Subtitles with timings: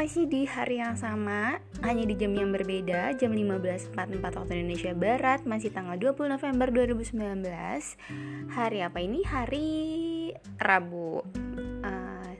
[0.00, 3.92] masih di hari yang sama, hanya di jam yang berbeda, jam 15.44
[4.32, 7.44] waktu Indonesia Barat, masih tanggal 20 November 2019.
[8.48, 9.20] Hari apa ini?
[9.20, 9.68] Hari
[10.56, 11.20] Rabu.
[11.84, 12.32] Uh,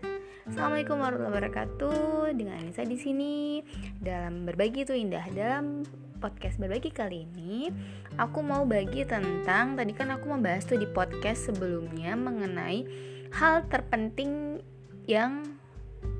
[0.49, 2.33] Assalamualaikum warahmatullahi wabarakatuh.
[2.33, 3.61] Dengan Anissa di sini
[4.01, 5.85] dalam berbagi itu indah dalam
[6.17, 7.69] podcast berbagi kali ini
[8.17, 12.89] aku mau bagi tentang tadi kan aku membahas tuh di podcast sebelumnya mengenai
[13.37, 14.61] hal terpenting
[15.05, 15.59] yang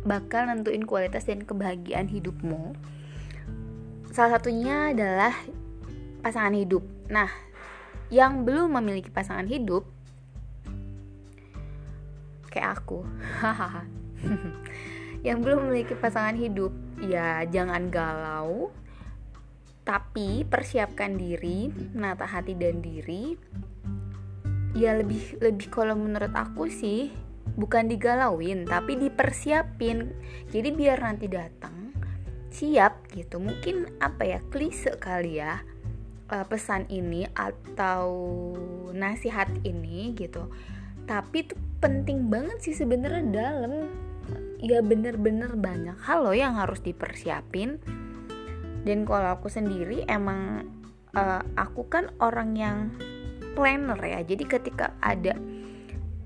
[0.05, 2.75] bakal nentuin kualitas dan kebahagiaan hidupmu.
[4.11, 5.35] Salah satunya adalah
[6.25, 6.83] pasangan hidup.
[7.09, 7.31] Nah,
[8.11, 9.87] yang belum memiliki pasangan hidup
[12.51, 13.07] kayak aku.
[15.27, 18.75] yang belum memiliki pasangan hidup, ya jangan galau.
[19.87, 23.39] Tapi persiapkan diri, menata hati dan diri.
[24.75, 27.11] Ya lebih lebih kalau menurut aku sih
[27.57, 30.13] bukan digalauin tapi dipersiapin.
[30.51, 31.95] Jadi biar nanti datang
[32.51, 33.39] siap gitu.
[33.39, 35.63] Mungkin apa ya klise kali ya
[36.31, 38.07] uh, pesan ini atau
[38.95, 40.51] nasihat ini gitu.
[41.07, 43.91] Tapi itu penting banget sih sebenarnya dalam.
[44.61, 47.81] Ya bener-bener banyak hal loh yang harus dipersiapin.
[48.85, 50.69] Dan kalau aku sendiri emang
[51.17, 52.79] uh, aku kan orang yang
[53.57, 54.21] planner ya.
[54.21, 55.35] Jadi ketika ada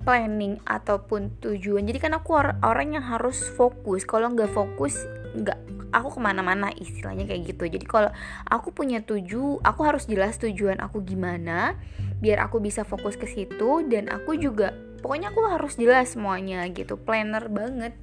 [0.05, 1.89] planning ataupun tujuan.
[1.89, 4.05] Jadi kan aku or orang yang harus fokus.
[4.05, 5.01] Kalau nggak fokus
[5.35, 5.59] nggak
[5.91, 7.65] aku ke mana-mana istilahnya kayak gitu.
[7.67, 8.13] Jadi kalau
[8.47, 11.75] aku punya tuju aku harus jelas tujuan aku gimana
[12.23, 17.01] biar aku bisa fokus ke situ dan aku juga pokoknya aku harus jelas semuanya gitu.
[17.01, 17.97] Planner banget.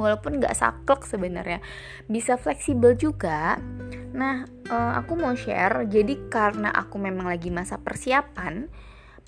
[0.00, 1.60] Walaupun nggak saklek sebenarnya.
[2.08, 3.60] Bisa fleksibel juga.
[4.16, 5.84] Nah uh, aku mau share.
[5.86, 8.66] Jadi karena aku memang lagi masa persiapan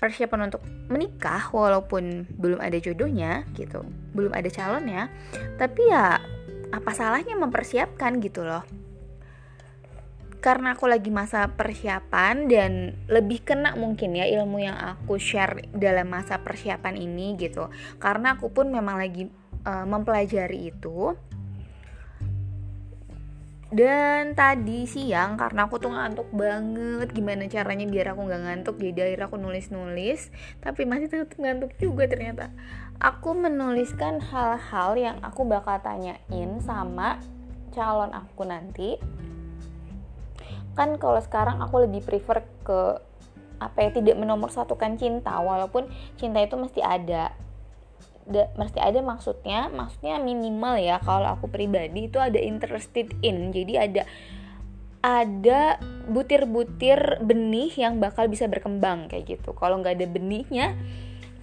[0.05, 0.61] persiapan untuk
[0.93, 3.81] menikah walaupun belum ada jodohnya gitu.
[4.13, 5.09] Belum ada calonnya.
[5.57, 6.21] Tapi ya
[6.69, 8.61] apa salahnya mempersiapkan gitu loh.
[10.37, 16.05] Karena aku lagi masa persiapan dan lebih kena mungkin ya ilmu yang aku share dalam
[16.13, 17.73] masa persiapan ini gitu.
[17.97, 19.25] Karena aku pun memang lagi
[19.65, 21.17] uh, mempelajari itu
[23.73, 29.09] dan tadi siang karena aku tuh ngantuk banget gimana caranya biar aku nggak ngantuk jadi
[29.09, 30.29] akhirnya aku nulis nulis
[30.61, 32.53] tapi masih tetap ngantuk juga ternyata.
[33.01, 37.19] Aku menuliskan hal-hal yang aku bakal tanyain sama
[37.73, 39.01] calon aku nanti.
[40.77, 43.01] Kan kalau sekarang aku lebih prefer ke
[43.59, 45.87] apa ya tidak menomor satukan cinta walaupun
[46.19, 47.31] cinta itu mesti ada
[48.25, 53.53] da, mesti ada maksudnya maksudnya minimal ya kalau aku pribadi itu ada interested in.
[53.53, 54.03] Jadi ada
[55.05, 55.77] ada
[56.09, 59.53] butir-butir benih yang bakal bisa berkembang kayak gitu.
[59.53, 60.73] Kalau nggak ada benihnya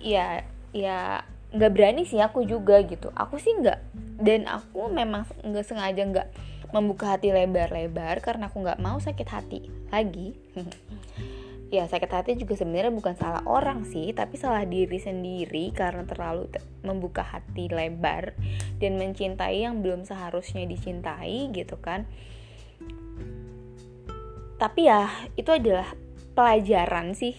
[0.02, 0.42] ya
[0.74, 1.22] ya
[1.54, 3.14] nggak berani sih aku juga gitu.
[3.14, 3.78] Aku sih nggak
[4.18, 6.28] dan aku memang nggak sengaja nggak
[6.72, 9.60] membuka hati lebar-lebar karena aku nggak mau sakit hati
[9.92, 10.32] lagi
[11.72, 16.52] ya sakit hati juga sebenarnya bukan salah orang sih tapi salah diri sendiri karena terlalu
[16.84, 18.36] membuka hati lebar
[18.76, 22.04] dan mencintai yang belum seharusnya dicintai gitu kan.
[24.60, 25.88] Tapi ya itu adalah
[26.36, 27.32] pelajaran sih.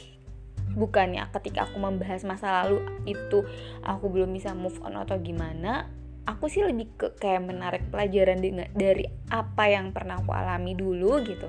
[0.73, 3.45] Bukannya ketika aku membahas masa lalu itu
[3.85, 5.85] aku belum bisa move on atau gimana
[6.25, 8.41] aku sih lebih ke kayak menarik pelajaran
[8.73, 11.45] dari apa yang pernah aku alami dulu gitu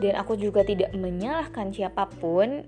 [0.00, 2.64] dan aku juga tidak menyalahkan siapa pun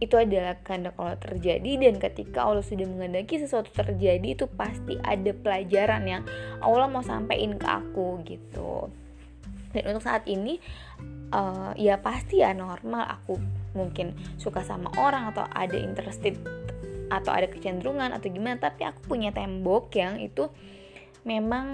[0.00, 5.28] itu adalah kehendak Allah terjadi dan ketika Allah sudah mengendaki sesuatu terjadi itu pasti ada
[5.36, 6.22] pelajaran yang
[6.64, 8.88] Allah mau sampaikan ke aku gitu.
[9.76, 10.56] Dan untuk saat ini
[11.36, 13.20] uh, ya pasti ya normal.
[13.20, 13.36] Aku
[13.76, 16.40] mungkin suka sama orang atau ada interested
[17.12, 20.48] atau ada kecenderungan atau gimana tapi aku punya tembok yang itu
[21.24, 21.66] memang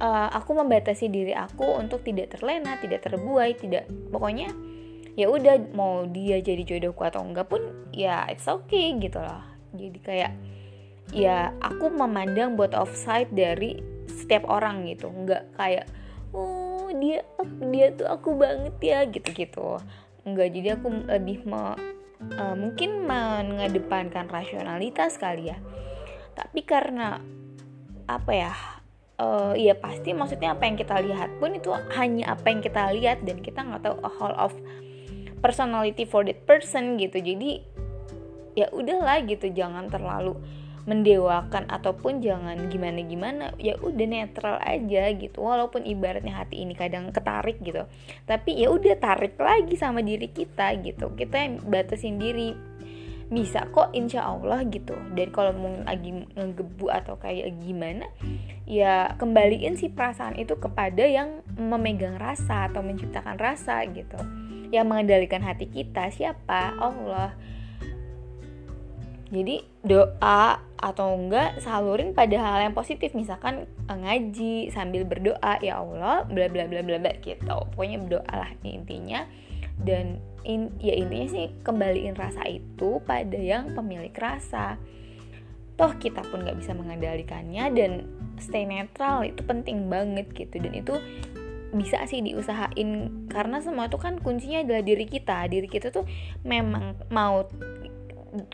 [0.00, 4.52] uh, aku membatasi diri aku untuk tidak terlena, tidak terbuai, tidak pokoknya
[5.14, 7.62] ya udah mau dia jadi jodohku atau enggak pun
[7.94, 9.42] ya it's okay gitu loh.
[9.74, 10.32] Jadi kayak
[11.14, 13.78] ya aku memandang buat offside dari
[14.10, 15.86] setiap orang gitu, enggak kayak
[16.34, 17.22] oh dia
[17.70, 19.78] dia tuh aku banget ya gitu-gitu.
[20.24, 21.76] Enggak, jadi aku lebih me,
[22.40, 25.58] uh, mungkin mengedepankan rasionalitas kali ya.
[26.32, 27.20] Tapi karena
[28.08, 28.52] apa ya
[29.18, 33.22] uh, ya pasti maksudnya apa yang kita lihat pun itu hanya apa yang kita lihat
[33.22, 34.52] dan kita nggak tahu a whole of
[35.44, 37.20] personality for that person gitu.
[37.20, 37.60] Jadi
[38.54, 40.38] ya udahlah gitu jangan terlalu
[40.84, 45.40] mendewakan ataupun jangan gimana gimana ya udah netral aja gitu.
[45.40, 47.88] Walaupun ibaratnya hati ini kadang ketarik gitu.
[48.28, 51.12] Tapi ya udah tarik lagi sama diri kita gitu.
[51.16, 52.52] Kita yang batasin diri
[53.32, 54.94] bisa kok insya Allah gitu.
[55.16, 58.08] Dan kalau mau lagi ngegebu atau kayak gimana
[58.64, 64.16] ya kembaliin si perasaan itu kepada yang memegang rasa atau menciptakan rasa gitu.
[64.72, 66.74] Yang mengendalikan hati kita siapa?
[66.80, 67.36] Allah.
[69.34, 73.16] Jadi doa atau enggak salurin pada hal yang positif.
[73.16, 77.56] Misalkan eh, ngaji sambil berdoa ya Allah bla bla bla bla bla gitu.
[77.74, 79.26] Pokoknya berdoa lah intinya.
[79.74, 84.76] Dan in, ya intinya sih kembaliin rasa itu pada yang pemilik rasa.
[85.74, 87.92] Toh kita pun nggak bisa mengendalikannya dan
[88.38, 90.62] stay netral itu penting banget gitu.
[90.62, 90.94] Dan itu
[91.74, 95.50] bisa sih diusahain karena semua itu kan kuncinya adalah diri kita.
[95.50, 96.06] Diri kita tuh
[96.46, 97.42] memang mau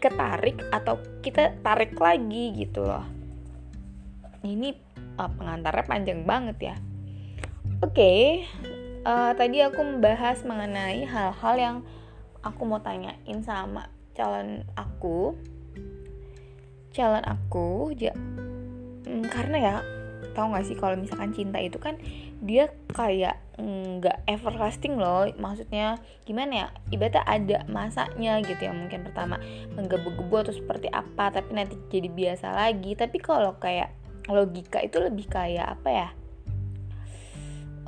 [0.00, 3.04] ketarik atau kita tarik lagi gitu loh.
[4.40, 4.72] Ini
[5.20, 6.76] uh, pengantarnya panjang banget ya.
[7.80, 8.24] Oke okay,
[9.04, 11.76] uh, tadi aku membahas mengenai hal-hal yang
[12.44, 15.36] aku mau tanyain sama calon aku.
[16.90, 18.10] Calon aku ya
[19.06, 19.74] hmm, karena ya
[20.34, 21.98] tau gak sih kalau misalkan cinta itu kan
[22.40, 25.28] dia kayak nggak everlasting loh.
[25.36, 28.72] Maksudnya gimana ya ibaratnya ada masanya gitu ya.
[28.72, 29.36] Mungkin pertama
[29.76, 32.96] menggebu-gebu atau seperti apa tapi nanti jadi biasa lagi.
[32.96, 33.92] Tapi kalau kayak
[34.32, 36.08] logika itu lebih kayak apa ya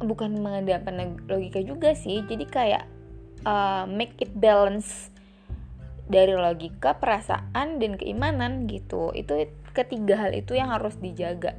[0.00, 2.24] bukan mengedepankan logika juga sih.
[2.24, 2.84] Jadi kayak
[3.44, 5.12] uh, make it balance
[6.08, 9.12] dari logika perasaan dan keimanan gitu.
[9.12, 9.36] Itu
[9.72, 11.56] ketiga hal itu yang harus dijaga.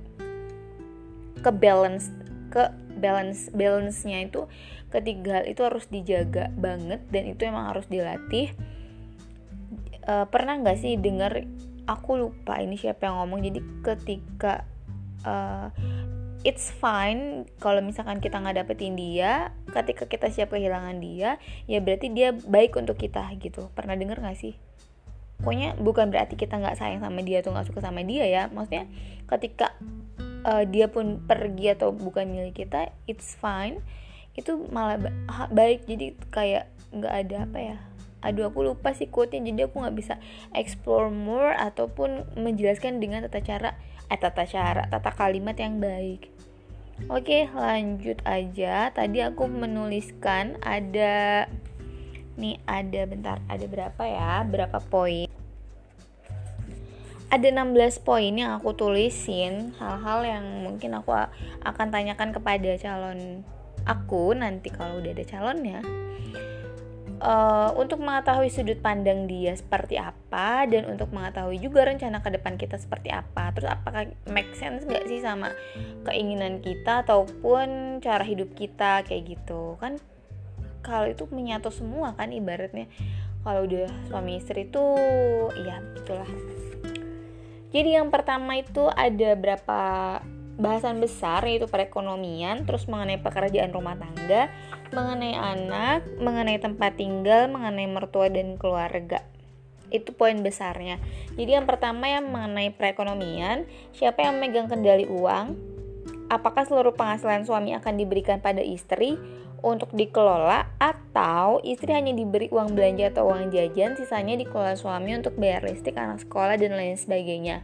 [1.44, 2.10] Ke balance
[2.54, 2.70] ke
[3.02, 4.46] balance balance-nya itu
[4.94, 8.54] ketiga hal itu harus dijaga banget dan itu emang harus dilatih.
[10.04, 11.48] Uh, pernah nggak sih dengar
[11.88, 14.68] aku lupa ini siapa yang ngomong jadi ketika
[15.28, 15.72] uh,
[16.44, 21.40] it's fine kalau misalkan kita nggak dapetin dia ketika kita siap kehilangan dia
[21.72, 23.72] ya berarti dia baik untuk kita gitu.
[23.72, 24.56] Pernah denger nggak sih?
[25.40, 28.52] Pokoknya bukan berarti kita nggak sayang sama dia atau nggak suka sama dia ya.
[28.52, 28.92] Maksudnya
[29.28, 29.76] ketika
[30.44, 33.80] uh, dia pun pergi atau bukan milik kita it's fine.
[34.36, 35.12] Itu malah ba
[35.48, 35.88] baik.
[35.88, 37.78] Jadi kayak nggak ada apa ya.
[38.24, 39.44] Aduh aku lupa sih quote-nya.
[39.48, 40.16] Jadi aku nggak bisa
[40.52, 43.76] explore more ataupun menjelaskan dengan tata cara
[44.12, 46.33] eh tata cara tata kalimat yang baik
[47.10, 48.94] Oke lanjut aja.
[48.94, 51.50] Tadi aku menuliskan ada
[52.38, 54.42] Nih ada bentar Ada berapa ya?
[54.46, 55.30] Berapa poin?
[57.34, 61.14] Ada 16 poin yang aku tulisin Hal-hal yang mungkin aku
[61.66, 63.42] akan tanyakan kepada calon
[63.90, 65.82] aku Nanti kalau udah ada calonnya
[67.24, 72.60] uh, untuk mengetahui sudut pandang dia seperti apa dan untuk mengetahui juga rencana ke depan
[72.60, 73.56] kita seperti apa.
[73.56, 75.56] Terus apakah make sense gak sih sama
[76.04, 79.80] keinginan kita ataupun cara hidup kita kayak gitu?
[79.80, 79.98] Kan
[80.84, 82.92] kalau itu menyatu semua kan ibaratnya.
[83.44, 84.84] Kalau udah suami istri itu
[85.60, 86.28] iya itulah.
[87.74, 89.82] Jadi yang pertama itu ada berapa
[90.58, 94.54] bahasan besar yaitu perekonomian, terus mengenai pekerjaan rumah tangga,
[94.94, 99.26] mengenai anak, mengenai tempat tinggal, mengenai mertua dan keluarga.
[99.90, 101.02] Itu poin besarnya.
[101.38, 105.58] Jadi yang pertama yang mengenai perekonomian, siapa yang memegang kendali uang?
[106.30, 109.18] Apakah seluruh penghasilan suami akan diberikan pada istri
[109.64, 115.38] untuk dikelola atau istri hanya diberi uang belanja atau uang jajan, sisanya dikelola suami untuk
[115.40, 117.64] bayar listrik, anak sekolah dan lain sebagainya.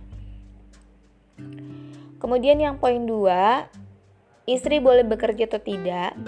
[2.20, 3.72] Kemudian yang poin dua,
[4.44, 6.20] istri boleh bekerja atau tidak.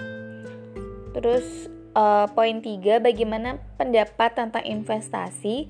[1.12, 5.68] Terus uh, poin tiga, bagaimana pendapat tentang investasi?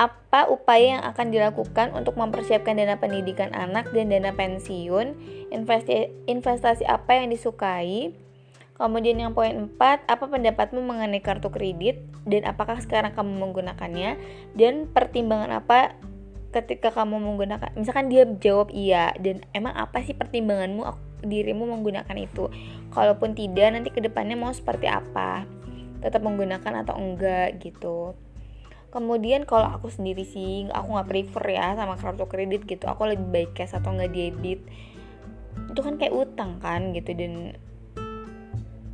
[0.00, 5.12] Apa upaya yang akan dilakukan untuk mempersiapkan dana pendidikan anak dan dana pensiun?
[5.52, 8.16] Investi investasi apa yang disukai?
[8.80, 9.76] Kemudian yang poin 4,
[10.08, 14.16] apa pendapatmu mengenai kartu kredit dan apakah sekarang kamu menggunakannya?
[14.56, 16.00] Dan pertimbangan apa
[16.50, 20.82] ketika kamu menggunakan misalkan dia jawab iya dan emang apa sih pertimbanganmu
[21.22, 22.48] dirimu menggunakan itu?
[22.90, 25.44] Kalaupun tidak nanti ke depannya mau seperti apa?
[26.00, 28.16] Tetap menggunakan atau enggak gitu.
[28.90, 32.90] Kemudian kalau aku sendiri sih aku nggak prefer ya sama kartu kredit gitu.
[32.90, 34.60] Aku lebih baik cash atau enggak debit.
[35.70, 37.54] Itu kan kayak utang kan gitu dan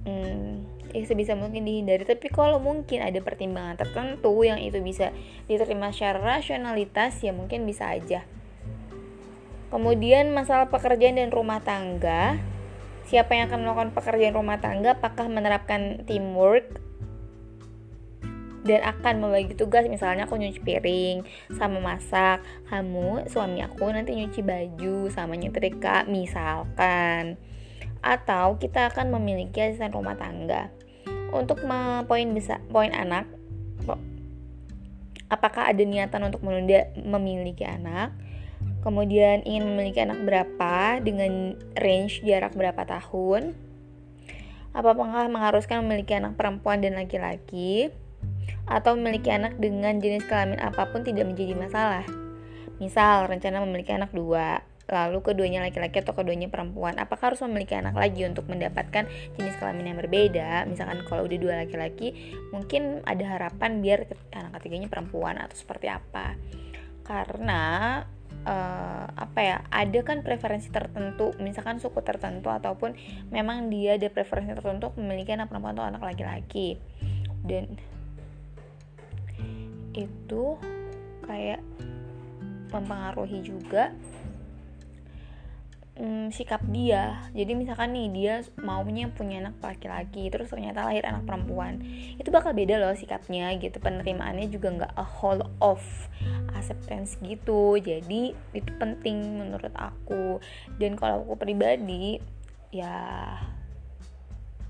[0.04, 5.12] hmm, ya sebisa mungkin dihindari tapi kalau mungkin ada pertimbangan tertentu yang itu bisa
[5.44, 8.24] diterima secara rasionalitas ya mungkin bisa aja.
[9.66, 12.38] Kemudian masalah pekerjaan dan rumah tangga.
[13.06, 14.94] Siapa yang akan melakukan pekerjaan rumah tangga?
[14.98, 16.80] Apakah menerapkan teamwork?
[18.66, 21.22] Dan akan membagi tugas misalnya aku nyuci piring
[21.54, 22.42] sama masak.
[22.66, 27.38] Kamu suami aku nanti nyuci baju sama nyetrika misalkan.
[28.02, 30.70] Atau kita akan memiliki asisten rumah tangga.
[31.34, 31.62] Untuk
[32.06, 33.26] poin besar, poin anak,
[35.26, 38.14] apakah ada niatan untuk menunda memiliki anak?
[38.86, 41.02] Kemudian ingin memiliki anak berapa?
[41.02, 43.58] Dengan range jarak berapa tahun?
[44.70, 47.90] Apakah mengharuskan memiliki anak perempuan dan laki-laki?
[48.66, 52.06] Atau memiliki anak dengan jenis kelamin apa pun tidak menjadi masalah?
[52.78, 57.98] Misal rencana memiliki anak dua lalu keduanya laki-laki atau keduanya perempuan apakah harus memiliki anak
[57.98, 60.62] lagi untuk mendapatkan jenis kelamin yang berbeda?
[60.70, 66.38] Misalkan kalau udah dua laki-laki mungkin ada harapan biar anak ketiganya perempuan atau seperti apa?
[67.02, 67.98] Karena
[68.46, 72.94] uh, apa ya ada kan preferensi tertentu misalkan suku tertentu ataupun
[73.34, 76.78] memang dia ada preferensi tertentu memiliki anak perempuan atau anak laki-laki.
[77.42, 77.74] Dan
[79.96, 80.58] itu
[81.26, 81.62] kayak
[82.70, 83.90] mempengaruhi juga
[85.96, 87.24] hmm, sikap dia.
[87.32, 91.80] Jadi misalkan nih dia maunya punya anak laki-laki terus ternyata lahir anak perempuan.
[92.20, 93.80] Itu bakal beda loh sikapnya gitu.
[93.80, 95.80] Penerimaannya juga nggak a whole of
[96.52, 97.80] acceptance gitu.
[97.80, 100.38] Jadi itu penting menurut aku.
[100.76, 102.20] Dan kalau aku pribadi
[102.70, 102.96] ya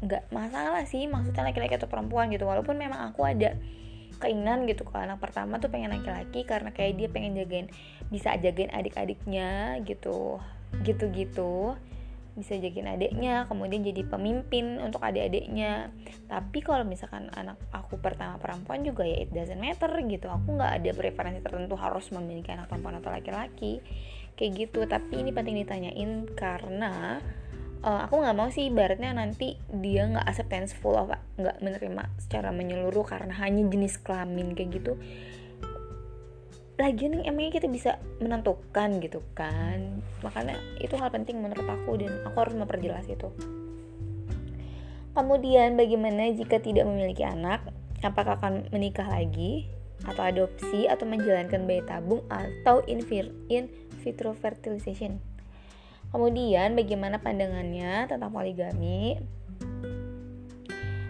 [0.00, 1.10] nggak masalah sih.
[1.10, 2.46] Maksudnya laki-laki atau perempuan gitu.
[2.46, 3.58] Walaupun memang aku ada
[4.16, 7.68] keinginan gitu kalau anak pertama tuh pengen laki-laki karena kayak dia pengen jagain
[8.08, 10.40] bisa jagain adik-adiknya gitu
[10.82, 11.76] gitu-gitu.
[12.36, 15.88] Bisa jagain adiknya kemudian jadi pemimpin untuk adik-adiknya.
[16.28, 20.28] Tapi kalau misalkan anak aku pertama perempuan juga ya it doesn't matter gitu.
[20.28, 23.80] Aku nggak ada preferensi tertentu harus memiliki anak perempuan atau laki-laki.
[24.36, 24.84] Kayak gitu.
[24.84, 27.24] Tapi ini penting ditanyain karena
[27.86, 32.50] uh, aku nggak mau sih ibaratnya nanti dia nggak acceptance full of nggak menerima secara
[32.50, 34.92] menyeluruh karena hanya jenis kelamin kayak gitu
[36.76, 40.04] lagian emangnya kita bisa menentukan gitu kan?
[40.20, 43.32] Makanya itu hal penting menurut aku dan aku harus memperjelas itu.
[45.16, 47.64] Kemudian bagaimana jika tidak memiliki anak?
[48.04, 49.64] Apakah akan menikah lagi?
[50.04, 50.84] Atau adopsi?
[50.84, 52.20] Atau menjalankan bayi tabung?
[52.28, 53.00] Atau in,
[53.48, 53.72] in
[54.04, 55.16] vitro fertilization?
[56.12, 59.16] Kemudian bagaimana pandangannya tentang poligami?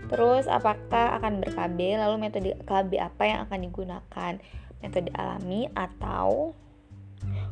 [0.06, 4.32] Terus apakah akan ber-KB lalu metode KB apa yang akan digunakan
[4.80, 6.52] metode alami atau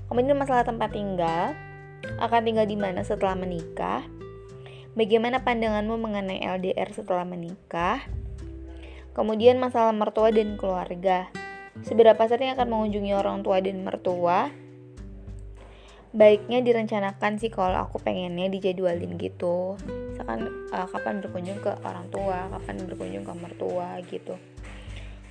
[0.08, 1.56] kemudian masalah tempat tinggal
[2.20, 4.04] akan tinggal di mana setelah menikah
[4.92, 8.04] bagaimana pandanganmu mengenai LDR setelah menikah
[9.14, 11.30] kemudian masalah mertua dan keluarga.
[11.86, 14.50] Seberapa sering akan mengunjungi orang tua dan mertua?
[16.14, 19.74] Baiknya direncanakan sih kalau aku pengennya dijadwalin gitu.
[20.14, 24.38] Misalkan uh, kapan berkunjung ke orang tua kapan berkunjung ke mertua gitu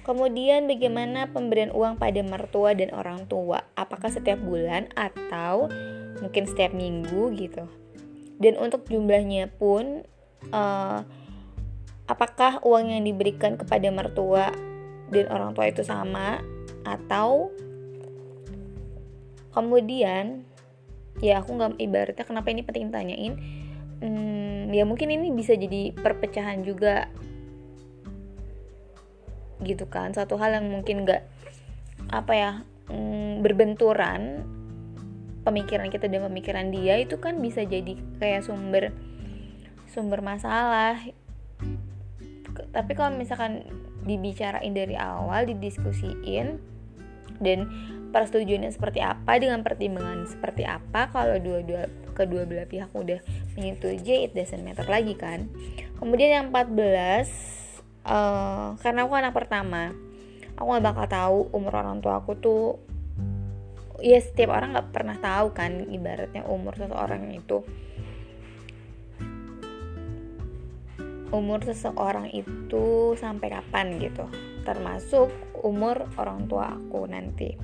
[0.03, 3.63] Kemudian bagaimana pemberian uang pada mertua dan orang tua?
[3.79, 5.71] Apakah setiap bulan atau
[6.19, 7.63] mungkin setiap minggu gitu?
[8.35, 10.03] Dan untuk jumlahnya pun
[10.51, 10.99] uh,
[12.11, 14.51] apakah uang yang diberikan kepada mertua
[15.07, 16.43] dan orang tua itu sama
[16.83, 17.47] atau
[19.55, 20.43] kemudian
[21.23, 23.33] ya aku nggak ibaratnya kenapa ini penting tanyain
[24.01, 27.07] hmm, ya mungkin ini bisa jadi perpecahan juga
[29.63, 30.11] gitu kan.
[30.11, 31.23] Satu hal yang mungkin gak
[32.11, 32.51] apa ya
[32.91, 34.43] mm, berbenturan
[35.43, 38.95] pemikiran kita dan pemikiran dia itu kan bisa jadi kayak sumber
[39.91, 40.99] sumber masalah.
[42.73, 43.65] Tapi kalau misalkan
[44.03, 46.59] dibicarain dari awal didiskusiin
[47.39, 47.59] dan
[48.13, 53.17] persetujuannya seperti apa dengan pertimbangan seperti apa kalau dua-dua kedua belah pihak udah
[53.57, 55.49] menyetujui it doesn't matter lagi kan.
[55.97, 57.62] Kemudian yang 14
[58.07, 59.91] uh, karena aku anak pertama.
[60.53, 62.77] Aku nggak bakal tahu umur orang tua aku tuh
[64.03, 67.65] ya setiap orang nggak pernah tahu kan ibaratnya umur seseorang itu.
[71.33, 74.29] Umur seseorang itu sampai kapan gitu.
[74.61, 75.33] Termasuk
[75.65, 77.57] umur orang tua aku nanti.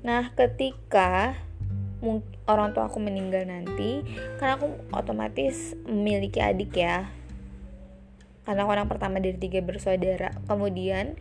[0.00, 1.36] Nah ketika
[2.46, 4.04] orang tua aku meninggal nanti
[4.36, 7.08] karena aku otomatis memiliki adik ya
[8.46, 10.30] karena anak pertama dari tiga bersaudara.
[10.46, 11.18] Kemudian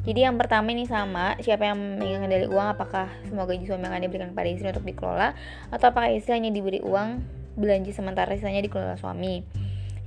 [0.00, 4.00] Jadi yang pertama ini sama, siapa yang memegang kendali uang, apakah semua gaji suami akan
[4.00, 5.36] diberikan kepada istri untuk dikelola,
[5.68, 7.20] atau apakah istri hanya diberi uang
[7.54, 9.42] belanja sementara sisanya dikelola suami.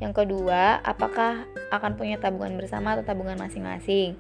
[0.02, 4.20] Yang kedua, apakah akan punya tabungan bersama atau tabungan masing-masing.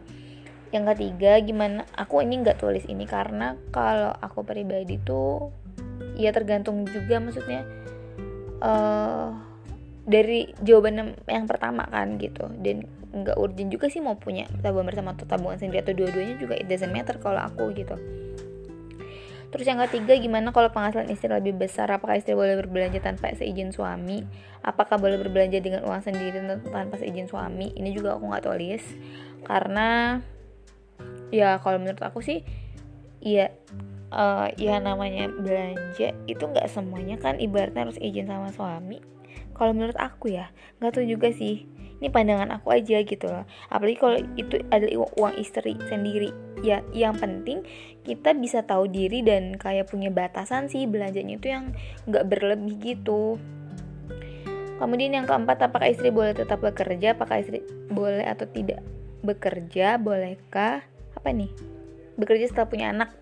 [0.71, 1.85] Yang ketiga, gimana?
[1.93, 5.51] Aku ini nggak tulis ini karena kalau aku pribadi tuh
[6.15, 7.67] ya tergantung juga maksudnya.
[8.63, 9.35] Uh,
[10.03, 15.15] dari jawaban yang pertama kan gitu dan nggak urgent juga sih mau punya tabungan bersama
[15.15, 17.95] atau tabungan sendiri atau dua-duanya juga it doesn't matter kalau aku gitu
[19.53, 21.85] Terus yang ketiga gimana kalau penghasilan istri lebih besar?
[21.93, 24.25] Apakah istri boleh berbelanja tanpa seizin suami?
[24.65, 26.41] Apakah boleh berbelanja dengan uang sendiri
[26.73, 27.69] tanpa seizin suami?
[27.77, 28.81] Ini juga aku nggak tulis
[29.45, 30.17] karena
[31.29, 32.41] ya kalau menurut aku sih
[33.21, 33.53] ya
[34.13, 39.01] uh, ya namanya belanja itu nggak semuanya kan ibaratnya harus izin sama suami
[39.57, 41.65] kalau menurut aku ya nggak tahu juga sih
[42.03, 43.47] ini pandangan aku aja gitu loh.
[43.71, 46.35] Apalagi kalau itu adalah uang istri sendiri.
[46.59, 47.63] Ya yang penting
[48.03, 51.71] kita bisa tahu diri dan kayak punya batasan sih belanjanya itu yang
[52.11, 53.39] nggak berlebih gitu.
[54.83, 57.15] Kemudian yang keempat apakah istri boleh tetap bekerja?
[57.15, 58.83] Apakah istri boleh atau tidak
[59.23, 59.95] bekerja?
[59.95, 60.83] Bolehkah?
[61.15, 61.47] Apa nih?
[62.19, 63.15] Bekerja setelah punya anak.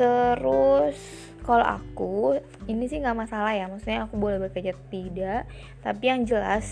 [0.00, 2.36] Terus kalau aku
[2.68, 3.72] ini sih nggak masalah ya.
[3.72, 5.48] Maksudnya aku boleh bekerja tidak.
[5.80, 6.68] Tapi yang jelas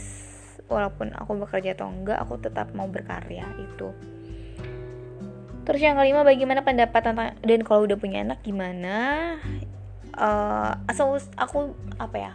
[0.68, 3.88] walaupun aku bekerja atau enggak aku tetap mau berkarya itu.
[5.64, 8.96] Terus yang kelima bagaimana pendapat tentang dan kalau udah punya anak gimana?
[10.12, 12.32] Uh, asal aku apa ya?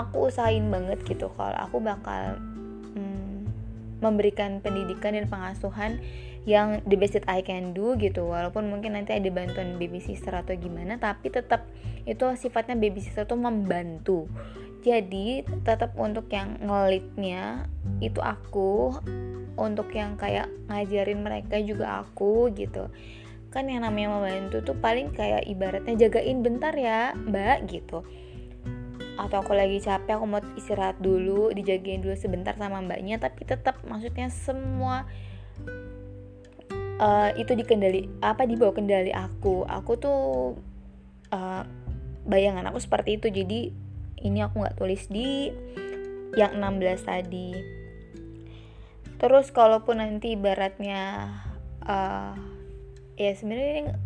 [0.00, 1.28] Aku usahain banget gitu.
[1.36, 2.40] Kalau aku bakal
[2.96, 3.46] hmm,
[4.00, 6.00] memberikan pendidikan dan pengasuhan
[6.48, 8.24] yang the best that I can do gitu.
[8.24, 11.68] Walaupun mungkin nanti ada bantuan baby sister atau gimana tapi tetap
[12.08, 14.24] itu sifatnya baby sister tuh membantu.
[14.80, 17.68] Jadi tetap untuk yang ngelitnya
[18.00, 18.96] itu aku.
[19.60, 22.88] Untuk yang kayak ngajarin mereka juga aku gitu.
[23.52, 28.00] Kan yang namanya membantu tuh paling kayak ibaratnya jagain bentar ya mbak gitu.
[29.20, 33.20] Atau aku lagi capek aku mau istirahat dulu dijagain dulu sebentar sama mbaknya.
[33.20, 35.04] Tapi tetap maksudnya semua
[37.00, 39.64] uh, itu dikendali apa di bawah kendali aku.
[39.64, 40.20] Aku tuh
[41.32, 41.62] uh,
[42.28, 43.32] bayangan aku seperti itu.
[43.32, 43.60] Jadi
[44.20, 45.48] ini aku nggak tulis di
[46.36, 47.50] yang 16 tadi.
[49.16, 51.28] Terus kalaupun nanti ibaratnya
[51.84, 52.36] uh,
[53.16, 53.96] ya sebenarnya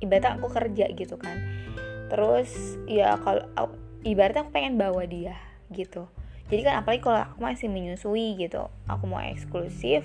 [0.00, 1.36] ibaratnya aku kerja gitu kan.
[2.08, 3.46] Terus ya kalau
[4.02, 5.36] ibaratnya aku pengen bawa dia
[5.70, 6.08] gitu.
[6.50, 10.02] Jadi kan apalagi kalau aku masih menyusui gitu aku mau eksklusif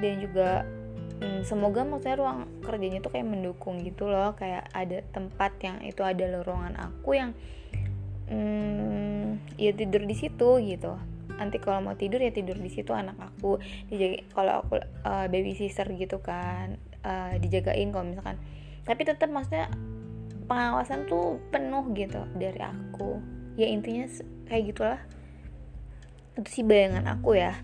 [0.00, 0.64] dan juga
[1.20, 6.02] hmm, semoga maksudnya ruang kerjanya tuh kayak mendukung gitu loh kayak ada tempat yang itu
[6.04, 7.30] ada lorongan aku yang
[8.28, 10.96] hmm, ya tidur di situ gitu.
[11.36, 13.60] Nanti kalau mau tidur ya tidur di situ anak aku
[13.92, 18.40] dijaga kalau aku uh, baby sister gitu kan uh, dijagain kalau misalkan.
[18.86, 19.68] Tapi tetap maksudnya
[20.46, 23.20] pengawasan tuh penuh gitu dari aku.
[23.60, 24.08] Ya intinya
[24.48, 25.00] kayak gitulah.
[26.36, 27.56] Itu sih bayangan aku ya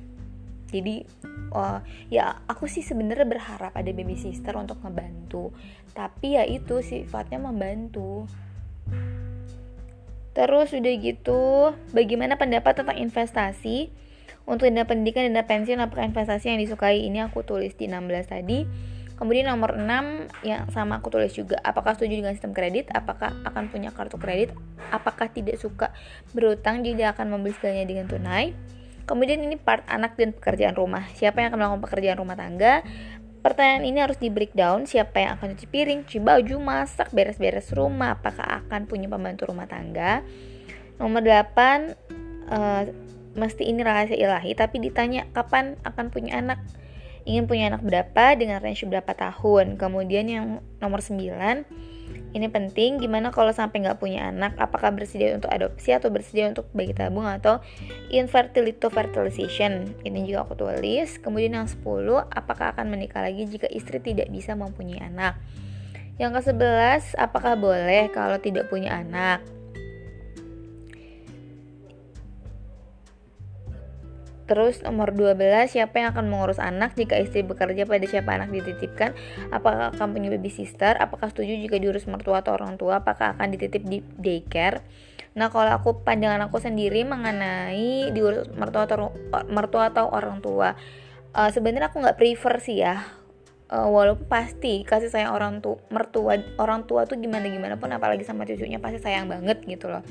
[0.72, 1.04] jadi
[1.52, 5.52] uh, ya aku sih sebenarnya berharap ada baby sister untuk ngebantu.
[5.92, 8.24] Tapi ya itu sifatnya membantu.
[10.32, 13.92] Terus udah gitu bagaimana pendapat tentang investasi?
[14.42, 17.04] Untuk dana pendidikan dan dana pensiun apakah investasi yang disukai?
[17.06, 18.66] Ini aku tulis di 16 tadi.
[19.14, 19.87] Kemudian nomor 6
[20.42, 21.62] yang sama aku tulis juga.
[21.62, 24.50] Apakah setuju dengan sistem kredit, apakah akan punya kartu kredit,
[24.90, 25.94] apakah tidak suka
[26.35, 26.82] berutang?
[26.82, 28.50] Jadi akan membeli segalanya dengan tunai.
[29.04, 31.06] Kemudian ini part anak dan pekerjaan rumah.
[31.14, 32.82] Siapa yang akan melakukan pekerjaan rumah tangga?
[33.42, 38.14] Pertanyaan ini harus di breakdown siapa yang akan cuci piring, cuci baju, masak, beres-beres rumah,
[38.14, 40.22] apakah akan punya pembantu rumah tangga.
[41.02, 41.82] Nomor 8 uh,
[42.54, 42.82] eh,
[43.32, 46.60] mesti ini rahasia ilahi tapi ditanya kapan akan punya anak
[47.24, 50.44] ingin punya anak berapa dengan range berapa tahun kemudian yang
[50.82, 51.16] nomor 9
[52.33, 54.57] ini penting gimana kalau sampai nggak punya anak?
[54.57, 57.61] Apakah bersedia untuk adopsi atau bersedia untuk bayi tabung atau
[58.09, 61.20] infertility fertilization ini juga aku tulis.
[61.20, 61.85] Kemudian yang 10
[62.33, 65.37] apakah akan menikah lagi jika istri tidak bisa mempunyai anak?
[66.16, 69.62] Yang ke-11 apakah boleh kalau tidak punya anak
[74.52, 75.40] Terus nomor 12,
[75.72, 79.16] siapa yang akan mengurus anak jika istri bekerja pada siapa anak dititipkan?
[79.48, 80.92] Apakah akan punya baby sister?
[81.00, 83.00] Apakah setuju jika diurus mertua atau orang tua?
[83.00, 84.84] Apakah akan dititip di daycare?
[85.32, 89.16] Nah, kalau aku pandangan aku sendiri mengenai diurus mertua atau
[89.48, 90.76] mertua atau orang tua,
[91.32, 93.00] uh, sebenarnya aku nggak prefer sih ya.
[93.72, 98.20] Uh, walaupun pasti kasih sayang orang tua mertua orang tua tuh gimana gimana pun apalagi
[98.20, 100.04] sama cucunya pasti sayang banget gitu loh.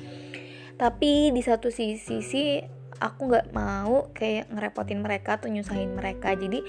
[0.82, 6.38] Tapi di satu sisi sih aku nggak mau kayak ngerepotin mereka atau nyusahin mereka.
[6.38, 6.62] Jadi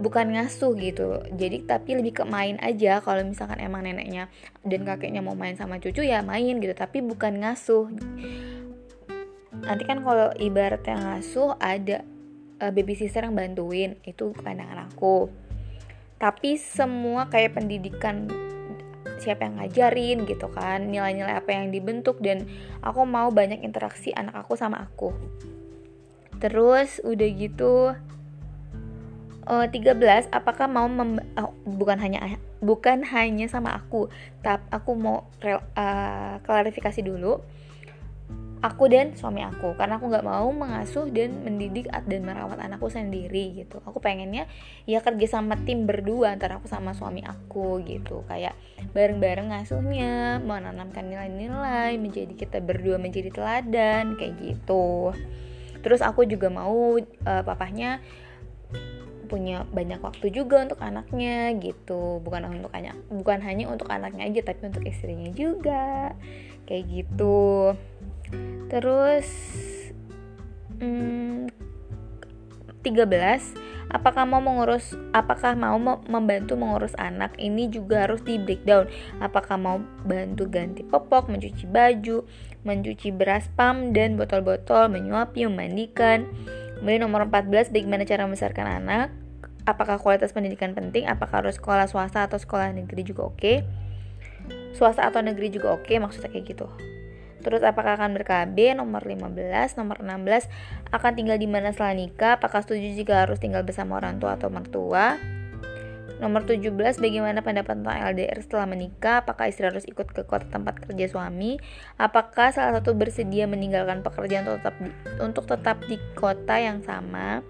[0.00, 1.20] bukan ngasuh gitu.
[1.36, 4.32] Jadi tapi lebih ke main aja kalau misalkan emang neneknya
[4.64, 6.72] dan kakeknya mau main sama cucu ya main gitu.
[6.72, 7.92] Tapi bukan ngasuh.
[9.68, 12.00] Nanti kan kalau ibaratnya ngasuh ada
[12.64, 14.00] uh, baby sister yang bantuin.
[14.00, 15.28] Itu pandangan aku.
[16.16, 18.32] Tapi semua kayak pendidikan
[19.20, 20.88] siapa yang ngajarin gitu kan.
[20.88, 22.16] Nilai-nilai apa yang dibentuk.
[22.24, 22.48] Dan
[22.80, 25.12] aku mau banyak interaksi anak aku sama aku
[26.36, 27.96] Terus udah gitu
[29.46, 34.10] uh, eh, 13 apakah mau mem oh, bukan hanya bukan hanya sama aku,
[34.42, 37.40] tapi aku mau uh, klarifikasi dulu.
[38.64, 43.52] Aku dan suami aku karena aku nggak mau mengasuh dan mendidik dan merawat anakku sendiri
[43.52, 43.78] gitu.
[43.84, 44.48] Aku pengennya
[44.88, 48.24] ya kerja sama tim berdua antara aku sama suami aku gitu.
[48.26, 48.56] Kayak
[48.96, 55.14] bareng-bareng ngasuhnya, menanamkan nilai-nilai, menjadi kita berdua menjadi teladan kayak gitu
[55.86, 58.02] terus aku juga mau uh, papahnya
[59.30, 62.18] punya banyak waktu juga untuk anaknya gitu.
[62.26, 66.14] Bukan untuk hanya bukan hanya untuk anaknya aja tapi untuk istrinya juga.
[66.66, 67.74] Kayak gitu.
[68.66, 69.28] Terus
[70.82, 71.50] hmm,
[72.82, 77.34] 13 apakah mau mengurus apakah mau membantu mengurus anak?
[77.38, 78.90] Ini juga harus di breakdown.
[79.22, 82.26] Apakah mau bantu ganti popok mencuci baju
[82.66, 86.26] mencuci beras pam dan botol-botol menyuapi memandikan
[86.82, 89.08] kemudian nomor 14 bagaimana cara membesarkan anak?
[89.66, 91.10] Apakah kualitas pendidikan penting?
[91.10, 93.38] Apakah harus sekolah swasta atau sekolah negeri juga oke?
[93.38, 93.56] Okay?
[94.76, 96.66] swasta atau negeri juga oke okay, maksudnya kayak gitu
[97.46, 98.74] Terus apakah akan ber-KB?
[98.74, 100.50] Nomor 15, nomor 16
[100.90, 102.42] akan tinggal di mana setelah nikah?
[102.42, 105.14] Apakah setuju jika harus tinggal bersama orang tua atau mertua?
[106.16, 109.22] Nomor 17, bagaimana pendapat tentang LDR setelah menikah?
[109.22, 111.60] Apakah istri harus ikut ke kota tempat kerja suami?
[112.00, 117.46] Apakah salah satu bersedia meninggalkan pekerjaan untuk tetap di, untuk tetap di kota yang sama?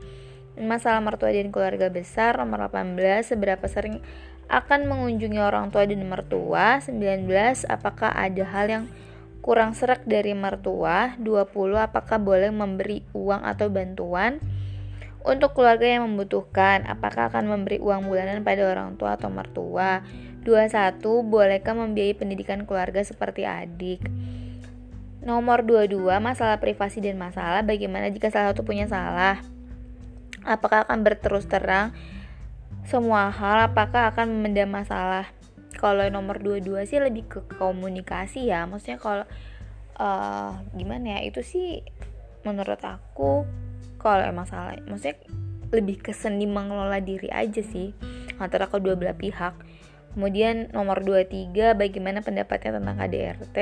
[0.58, 2.36] Masalah mertua dan keluarga besar.
[2.36, 4.02] Nomor 18, seberapa sering
[4.50, 6.82] akan mengunjungi orang tua dan mertua?
[6.82, 7.22] 19,
[7.70, 8.84] apakah ada hal yang
[9.46, 14.42] kurang serak dari mertua 20 apakah boleh memberi uang atau bantuan?
[15.22, 20.02] Untuk keluarga yang membutuhkan apakah akan memberi uang bulanan pada orang tua atau mertua?
[20.42, 24.02] 21 bolehkah membiayai pendidikan keluarga seperti adik?
[25.22, 29.38] Nomor 22 masalah privasi dan masalah bagaimana jika salah satu punya salah?
[30.42, 31.94] Apakah akan berterus terang?
[32.82, 35.30] Semua hal apakah akan memendam masalah
[35.76, 38.64] kalau nomor dua-dua sih lebih ke komunikasi ya.
[38.64, 39.24] Maksudnya kalau
[40.00, 41.84] uh, gimana ya itu sih
[42.42, 43.44] menurut aku
[44.00, 45.18] kalau emang salah maksudnya
[45.74, 47.92] lebih ke seni mengelola diri aja sih
[48.40, 49.54] antara kedua belah pihak.
[50.16, 53.58] Kemudian nomor 23 bagaimana pendapatnya tentang KDRT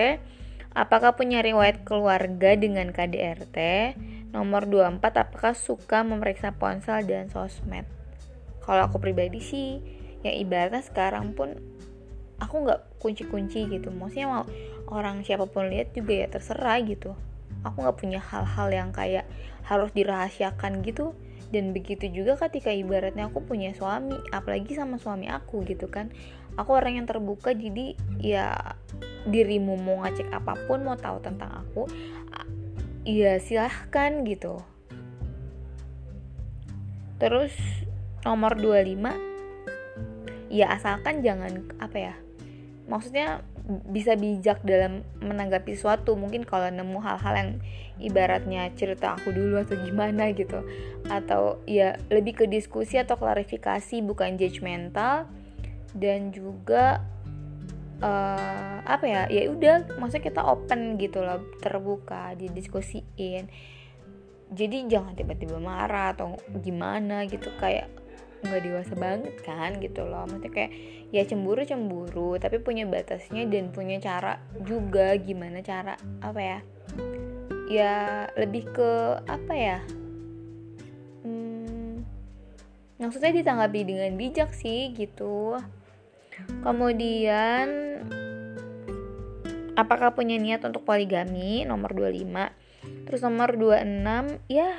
[0.75, 3.59] apakah punya riwayat keluarga dengan KDRT
[4.31, 7.87] nomor 24 apakah suka memeriksa ponsel dan sosmed?
[8.63, 9.83] Kalau aku pribadi sih
[10.23, 11.74] yang ibaratnya sekarang pun
[12.45, 13.89] aku nggak kunci-kunci gitu.
[13.89, 14.45] Maksudnya mau
[14.93, 17.17] orang siapa pun lihat juga ya terserah gitu.
[17.65, 19.25] Aku nggak punya hal-hal yang kayak
[19.65, 21.17] harus dirahasiakan gitu.
[21.49, 26.13] Dan begitu juga ketika ibaratnya aku punya suami apalagi sama suami aku gitu kan.
[26.55, 28.55] Aku orang yang terbuka jadi ya
[29.27, 31.89] dirimu mau ngecek apa pun mau tahu tentang aku
[33.05, 34.61] ya silahkan gitu.
[37.19, 37.53] Terus
[38.25, 39.35] nomor 25
[40.49, 42.15] ya asalkan jangan apa ya
[42.85, 43.41] maksudnya
[43.89, 46.13] bisa bijak dalam menanggapi sesuatu.
[46.15, 47.51] Mungkin kalau nemu hal-hal yang
[47.97, 50.61] ibaratnya cerita aku dulu atau gimana gitu.
[51.09, 55.25] Atau ya lebih ke diskusi atau klarifikasi bukan judgmental
[55.97, 57.01] dan juga
[58.05, 63.49] uh, apa ya ya udah maksudnya kita open gitu loh terbuka didiskusiin.
[64.55, 68.04] Jadi jangan tiba-tiba marah atau gimana gitu kayak
[68.45, 70.29] nggak dewasa banget kan gitu loh.
[70.29, 70.73] Maksudnya kayak
[71.11, 76.59] ya cemburu cemburu tapi punya batasnya dan punya cara juga gimana cara apa ya
[77.71, 77.95] ya
[78.35, 79.79] lebih ke apa ya
[81.23, 82.03] hmm,
[83.01, 85.59] maksudnya ditanggapi dengan bijak sih gitu.
[86.67, 87.67] Kemudian
[89.79, 91.63] apakah punya niat untuk poligami?
[91.63, 92.65] Nomor 25
[93.05, 94.73] terus nomor 26 ya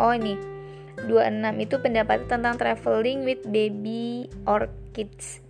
[0.00, 0.57] oh ini
[1.08, 5.40] 26 itu pendapat tentang traveling with baby or kids.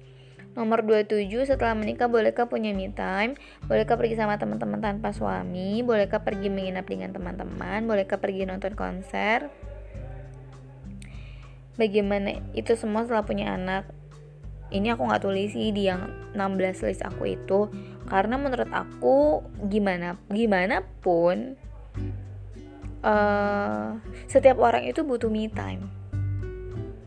[0.59, 3.39] Nomor 27 setelah menikah bolehkah punya me time?
[3.71, 5.87] Bolehkah pergi sama teman-teman tanpa suami?
[5.87, 7.87] Bolehkah pergi menginap dengan teman-teman?
[7.87, 9.51] Bolehkah pergi nonton konser?
[11.79, 13.87] Bagaimana itu semua setelah punya anak?
[14.75, 17.71] Ini aku nggak tulis sih di yang 16 list aku itu
[18.11, 21.57] karena menurut aku gimana gimana pun
[23.03, 25.91] uh, setiap orang itu butuh me time.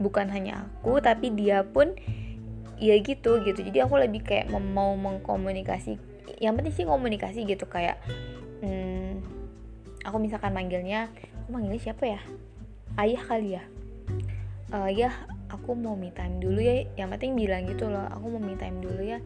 [0.01, 1.93] Bukan hanya aku tapi dia pun
[2.82, 3.60] ya gitu gitu.
[3.62, 8.01] Jadi aku lebih kayak mau mengkomunikasi yang penting sih komunikasi gitu kayak
[8.65, 9.21] hmm,
[10.01, 11.13] aku misalkan manggilnya
[11.45, 12.21] aku manggilnya siapa ya?
[12.97, 13.63] Ayah kali ya?
[14.71, 15.12] Uh, ya
[15.51, 16.88] aku mau me time dulu ya.
[16.97, 19.21] Yang penting bilang gitu loh aku mau me time dulu ya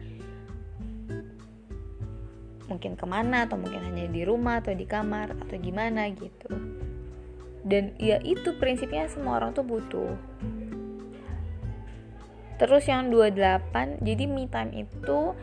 [2.66, 6.50] mungkin ke mana atau mungkin hanya di rumah atau di kamar atau gimana gitu.
[7.66, 10.14] Dan ya itu prinsipnya semua orang tuh butuh.
[12.56, 15.36] Terus yang 28 jadi me time itu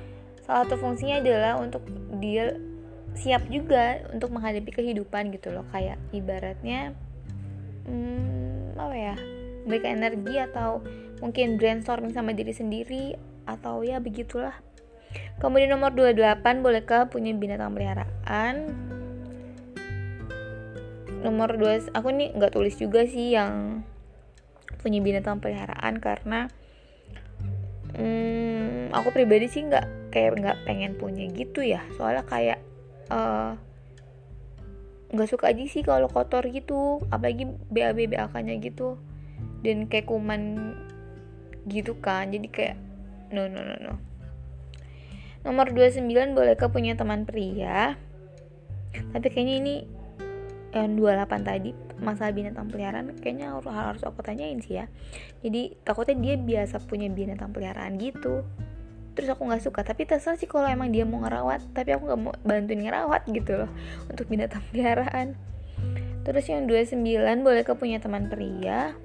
[0.44, 1.86] salah satu fungsinya adalah untuk
[2.18, 2.58] dia
[3.14, 5.68] siap juga untuk menghadapi kehidupan gitu loh.
[5.70, 6.96] Kayak ibaratnya
[7.86, 9.16] hmm, apa ya
[9.64, 10.84] memberikan energi atau
[11.24, 13.16] mungkin brainstorming sama diri sendiri
[13.48, 14.56] atau ya begitulah
[15.42, 18.56] Kemudian nomor 28, bolehkah punya binatang peliharaan?
[21.24, 23.84] Nomor 2, aku nih nggak tulis juga sih yang
[24.84, 26.52] punya binatang peliharaan karena
[27.96, 31.80] hmm, aku pribadi sih nggak kayak nggak pengen punya gitu ya.
[31.96, 32.60] Soalnya kayak
[33.08, 33.56] uh,
[35.16, 37.00] nggak suka aja sih kalau kotor gitu.
[37.08, 39.00] Apalagi BAB BAK nya gitu.
[39.64, 40.76] Dan kayak kuman
[41.72, 42.28] gitu kan.
[42.30, 42.76] Jadi kayak
[43.32, 44.13] no no no no
[45.44, 48.00] Nomor 29 bolehkah punya teman pria?
[49.12, 49.76] Tapi kayaknya ini
[50.72, 54.88] yang 28 tadi masalah binatang peliharaan kayaknya harus, harus aku tanyain sih ya.
[55.44, 58.48] Jadi takutnya dia biasa punya binatang peliharaan gitu.
[59.14, 62.22] Terus aku nggak suka tapi terserah sih kalau emang dia mau ngerawat tapi aku nggak
[62.24, 63.72] mau bantuin ngerawat gitu loh
[64.08, 65.36] untuk binatang peliharaan.
[66.24, 66.96] Terus yang 29
[67.44, 68.96] bolehkah punya teman pria?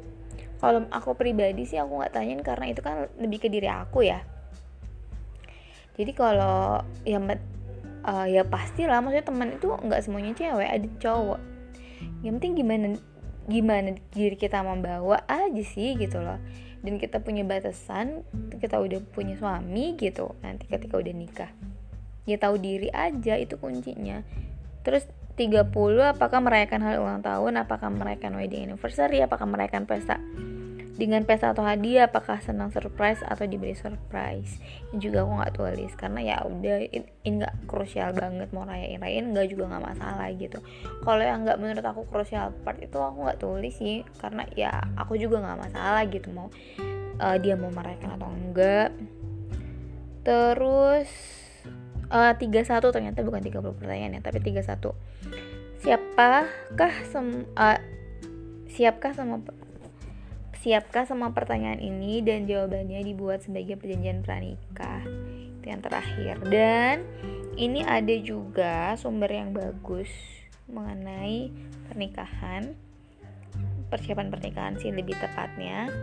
[0.62, 4.22] Kalau aku pribadi sih aku nggak tanyain karena itu kan lebih ke diri aku ya
[5.98, 11.40] jadi kalau ya uh, ya pastilah maksudnya teman itu nggak semuanya cewek ada cowok.
[12.22, 12.86] Yang penting gimana
[13.50, 16.38] gimana diri kita membawa aja sih gitu loh.
[16.78, 18.22] Dan kita punya batasan
[18.62, 21.50] kita udah punya suami gitu nanti ketika udah nikah
[22.28, 24.22] ya tahu diri aja itu kuncinya.
[24.86, 25.02] Terus
[25.34, 25.70] 30
[26.14, 30.18] apakah merayakan hari ulang tahun apakah merayakan wedding anniversary apakah merayakan pesta
[30.98, 34.58] dengan pesta atau hadiah apakah senang surprise atau diberi surprise.
[34.90, 37.06] Ini juga aku nggak tulis karena ya udah ini
[37.38, 40.58] nggak krusial banget mau rayain rayain nggak juga nggak masalah gitu.
[41.06, 45.14] Kalau yang nggak menurut aku krusial part itu aku nggak tulis sih karena ya aku
[45.14, 46.50] juga nggak masalah gitu mau
[47.22, 48.90] uh, dia mau merayakan atau enggak.
[50.26, 51.08] Terus
[52.10, 52.34] uh,
[52.66, 54.66] satu ternyata bukan 30 pertanyaan ya tapi 31
[55.78, 57.78] siapakah sem uh,
[58.66, 59.38] siapkah sama
[60.58, 65.06] Siapkah semua pertanyaan ini dan jawabannya dibuat sebagai perjanjian pranikah?
[65.62, 66.42] Itu yang terakhir.
[66.50, 67.06] Dan
[67.54, 70.10] ini ada juga sumber yang bagus
[70.66, 71.54] mengenai
[71.86, 72.74] pernikahan.
[73.86, 75.94] Persiapan pernikahan sih lebih tepatnya.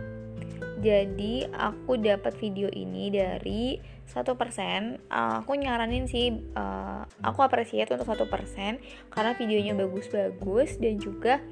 [0.80, 3.76] Jadi aku dapat video ini dari
[4.08, 4.96] satu persen.
[5.12, 8.80] Aku nyaranin sih, uh, aku apresiasi untuk satu persen
[9.12, 11.44] karena videonya bagus-bagus dan juga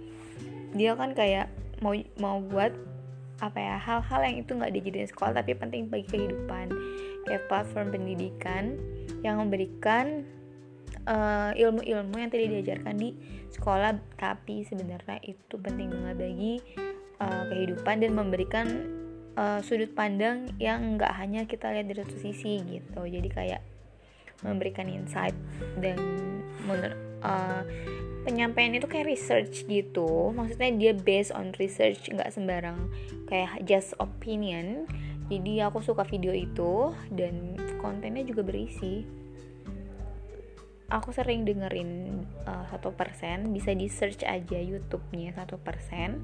[0.72, 1.52] dia kan kayak
[1.84, 2.93] mau mau buat
[3.42, 6.70] apa ya hal-hal yang itu nggak dijadiin sekolah tapi penting bagi kehidupan.
[7.24, 8.76] Kayak platform pendidikan
[9.24, 10.28] yang memberikan
[11.08, 13.10] uh, ilmu-ilmu yang tidak diajarkan di
[13.54, 16.54] sekolah tapi sebenarnya itu penting banget bagi
[17.22, 18.66] uh, kehidupan dan memberikan
[19.38, 23.00] uh, sudut pandang yang nggak hanya kita lihat dari satu sisi gitu.
[23.06, 23.62] Jadi kayak
[24.44, 25.34] memberikan insight
[25.80, 25.96] dan
[27.24, 27.62] uh,
[28.24, 30.32] penyampaian itu kayak research gitu.
[30.32, 32.88] Maksudnya dia based on research nggak sembarang
[33.28, 34.88] kayak just opinion.
[35.28, 39.04] Jadi aku suka video itu dan kontennya juga berisi.
[40.88, 43.52] Aku sering dengerin eh, satu persen.
[43.52, 46.20] Bisa di search aja YouTube-nya satu persen.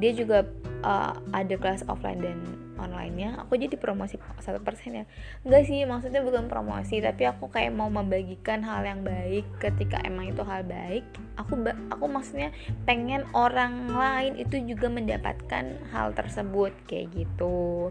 [0.00, 0.48] Dia juga
[0.80, 2.38] uh, ada kelas offline dan
[2.78, 5.04] online-nya aku jadi promosi satu persen ya.
[5.44, 9.44] Enggak sih maksudnya bukan promosi tapi aku kayak mau membagikan hal yang baik.
[9.60, 11.04] Ketika emang itu hal baik
[11.36, 11.58] aku
[11.90, 12.52] aku maksudnya
[12.84, 17.90] pengen orang lain itu juga mendapatkan hal tersebut kayak gitu.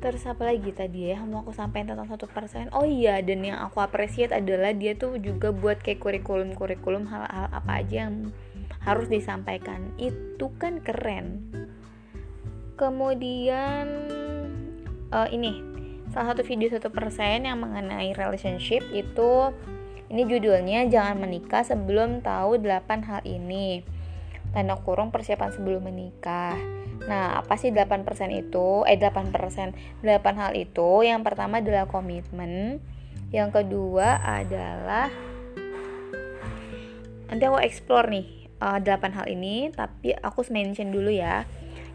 [0.00, 2.72] Terus apa lagi tadi ya mau aku sampaikan tentang satu persen?
[2.72, 7.52] Oh iya dan yang aku appreciate adalah dia tuh juga buat kayak kurikulum kurikulum hal-hal
[7.52, 8.32] apa aja yang
[8.80, 9.92] harus disampaikan.
[10.00, 11.52] Itu kan keren
[12.80, 13.84] kemudian
[15.12, 15.60] uh, ini
[16.08, 19.52] salah satu video satu persen yang mengenai relationship itu
[20.10, 23.86] ini judulnya jangan menikah sebelum tahu 8 hal ini.
[24.50, 26.58] Tanda kurung persiapan sebelum menikah.
[27.06, 28.02] Nah apa sih 8%
[28.34, 28.82] itu?
[28.90, 30.02] Eh 8% 8
[30.34, 32.82] hal itu yang pertama adalah komitmen.
[33.30, 35.06] Yang kedua adalah
[37.30, 41.46] nanti aku explore nih uh, 8 hal ini tapi aku mention dulu ya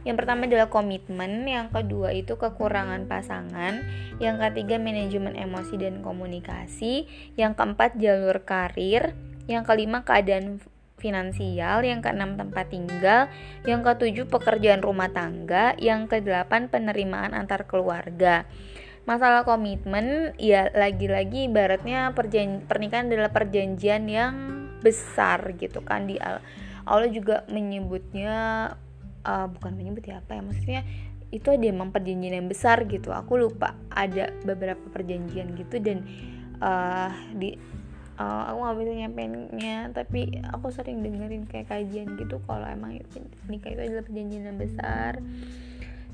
[0.05, 3.81] yang pertama adalah komitmen, yang kedua itu kekurangan pasangan,
[4.21, 9.17] yang ketiga manajemen emosi dan komunikasi, yang keempat jalur karir,
[9.49, 10.61] yang kelima keadaan
[11.01, 13.33] finansial, yang keenam tempat tinggal,
[13.65, 18.45] yang ketujuh pekerjaan rumah tangga, yang kedelapan penerimaan antar keluarga.
[19.05, 24.33] Masalah komitmen ya lagi-lagi ibaratnya perjan pernikahan adalah perjanjian yang
[24.81, 26.17] besar gitu kan di
[26.85, 28.69] Allah juga menyebutnya
[29.25, 30.81] uh, bukan menyebut ya apa ya maksudnya
[31.33, 33.11] itu ada emang perjanjian yang besar gitu.
[33.11, 36.05] Aku lupa ada beberapa perjanjian gitu dan
[36.61, 37.57] uh, di
[38.15, 43.01] uh, aku nggak bisa nyampeinnya tapi aku sering dengerin kayak kajian gitu kalau emang
[43.51, 45.19] nikah itu adalah perjanjian yang besar.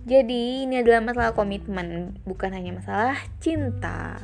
[0.02, 4.17] Jadi ini adalah masalah komitmen bukan hanya masalah cinta.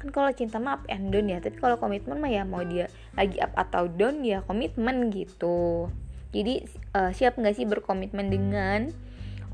[0.00, 2.88] Kan kalau cinta mah up and down ya tapi kalau komitmen mah ya mau dia
[3.12, 5.92] lagi up atau down ya komitmen gitu
[6.32, 6.64] jadi
[6.96, 8.88] uh, siap nggak sih berkomitmen dengan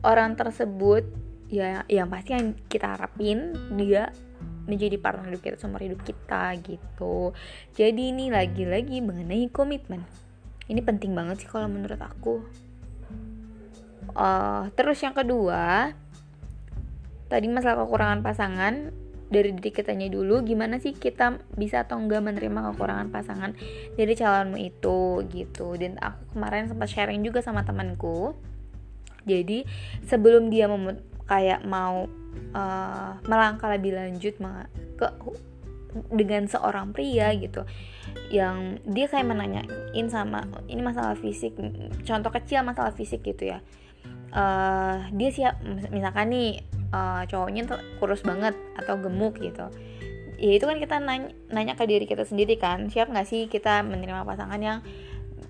[0.07, 1.05] orang tersebut?
[1.51, 4.15] Ya yang pasti yang kita harapin dia
[4.69, 7.35] menjadi partner hidup kita seumur hidup kita gitu.
[7.75, 10.05] Jadi ini lagi-lagi mengenai komitmen.
[10.69, 12.45] Ini penting banget sih kalau menurut aku.
[14.13, 15.93] Uh, terus yang kedua
[17.29, 18.75] tadi masalah kekurangan pasangan
[19.29, 23.53] dari diri kitanya dulu gimana sih kita bisa atau enggak menerima kekurangan pasangan
[23.95, 25.77] dari calonmu itu gitu.
[25.77, 28.33] Dan aku kemarin sempat sharing juga sama temanku.
[29.29, 29.69] Jadi
[30.09, 30.97] sebelum dia mem
[31.29, 32.09] kayak mau
[32.57, 34.41] uh, melangkah lebih lanjut
[34.97, 35.07] ke
[36.13, 37.65] dengan seorang pria gitu
[38.29, 41.57] yang dia kayak menanyain sama ini masalah fisik
[42.05, 43.61] contoh kecil masalah fisik gitu ya.
[44.29, 46.61] Uh, dia siap misalkan nih
[46.93, 49.69] uh, cowoknya tuh kurus banget atau gemuk gitu.
[50.39, 53.83] Ya itu kan kita nanya, nanya ke diri kita sendiri kan siap nggak sih kita
[53.83, 54.79] menerima pasangan yang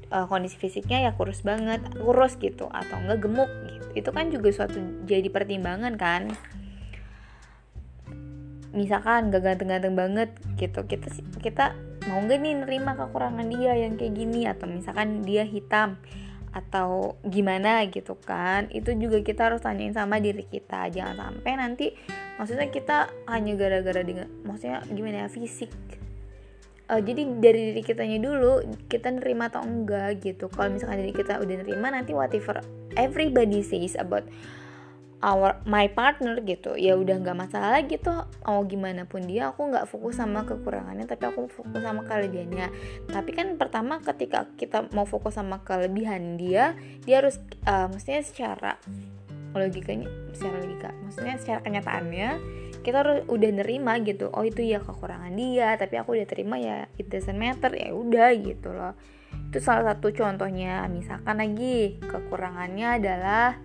[0.09, 3.87] uh, kondisi fisiknya ya kurus banget kurus gitu atau enggak gemuk gitu.
[4.05, 6.33] Itu kan juga suatu jadi pertimbangan kan.
[8.69, 11.09] Misalkan gak ganteng-ganteng banget gitu kita
[11.41, 11.73] kita
[12.09, 16.01] mau nggak nih nerima kekurangan dia yang kayak gini atau misalkan dia hitam
[16.53, 20.89] atau gimana gitu kan itu juga kita harus tanyain sama diri kita.
[20.89, 21.87] Jangan sampai nanti
[22.41, 25.71] maksudnya kita hanya gara-gara dengan maksudnya gimana ya fisik.
[26.89, 30.49] Uh, jadi dari diri kitanya dulu kita nerima atau enggak gitu.
[30.49, 32.65] Kalau misalkan diri kita udah nerima nanti whatever
[32.97, 34.25] everybody says about
[35.23, 36.79] our my partner gitu.
[36.79, 38.11] Ya udah nggak masalah gitu
[38.47, 42.69] mau gimana pun dia aku nggak fokus sama kekurangannya tapi aku fokus sama kelebihannya.
[43.11, 48.73] Tapi kan pertama ketika kita mau fokus sama kelebihan dia dia harus uh, maksudnya secara
[49.57, 52.31] logikanya secara logika maksudnya secara kenyataannya
[52.85, 56.87] kita harus udah nerima gitu oh itu ya kekurangan dia tapi aku udah terima ya
[56.97, 57.73] it doesn't matter.
[57.75, 58.95] Ya udah gitu loh.
[59.49, 60.85] Itu salah satu contohnya.
[60.89, 63.61] Misalkan lagi kekurangannya adalah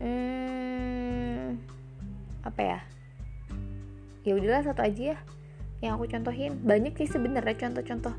[0.00, 1.60] hmm,
[2.46, 2.80] apa ya?
[4.24, 5.18] Ya udahlah satu aja ya
[5.84, 6.56] yang aku contohin.
[6.64, 8.16] Banyak sih sebenarnya contoh-contoh.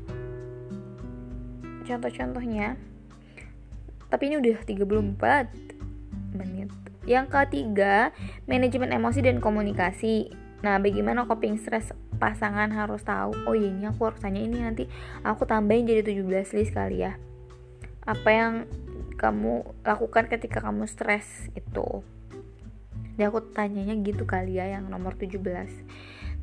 [1.82, 2.78] Contoh-contohnya.
[4.06, 6.70] Tapi ini udah 34 menit.
[7.06, 8.14] Yang ketiga
[8.46, 10.30] manajemen emosi dan komunikasi.
[10.62, 11.90] Nah bagaimana coping stress
[12.22, 13.34] pasangan harus tahu?
[13.46, 14.86] Oh iya ini aku harus tanya ini nanti.
[15.26, 17.18] Aku tambahin jadi 17 list kali ya.
[18.06, 18.52] Apa yang
[19.16, 22.04] kamu lakukan ketika kamu stres itu.
[23.16, 25.40] Dan aku tanyanya gitu kali ya yang nomor 17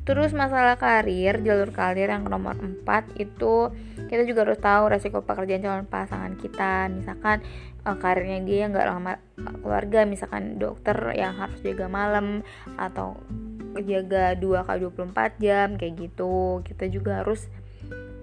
[0.04, 3.72] Terus masalah karir, jalur karir yang nomor 4 itu
[4.12, 6.92] kita juga harus tahu resiko pekerjaan calon pasangan kita.
[6.92, 7.40] Misalkan
[7.88, 9.16] uh, karirnya dia nggak lama
[9.64, 12.44] keluarga, misalkan dokter yang harus jaga malam
[12.76, 13.16] atau
[13.80, 16.60] jaga 2 kali 24 jam kayak gitu.
[16.68, 17.48] Kita juga harus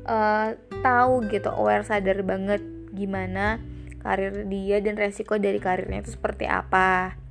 [0.06, 0.54] uh,
[0.86, 2.62] tahu gitu aware sadar banget
[2.94, 3.58] gimana
[4.02, 7.22] karir dia dan resiko dari karirnya itu seperti apa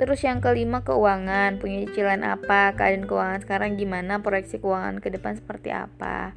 [0.00, 5.36] Terus yang kelima keuangan, punya cicilan apa, keadaan keuangan sekarang gimana, proyeksi keuangan ke depan
[5.36, 6.32] seperti apa.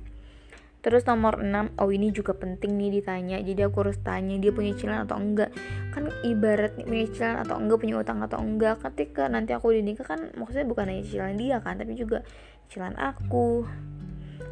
[0.84, 3.40] Terus nomor 6, oh ini juga penting nih ditanya.
[3.40, 5.56] Jadi aku harus tanya dia punya cicilan atau enggak.
[5.96, 8.84] Kan ibarat punya cicilan atau enggak, punya utang atau enggak.
[8.84, 12.28] Ketika nanti aku udah nikah kan maksudnya bukan hanya cicilan dia kan, tapi juga
[12.68, 13.64] cicilan aku.